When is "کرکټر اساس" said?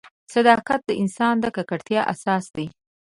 1.55-2.43